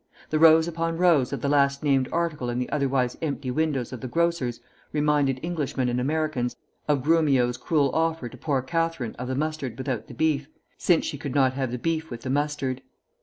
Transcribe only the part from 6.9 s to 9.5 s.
Grumio's cruel offer to poor Katherine of the